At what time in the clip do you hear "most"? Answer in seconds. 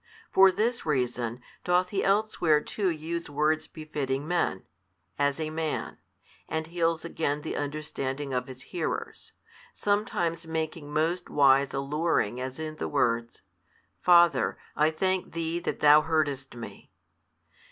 10.91-11.29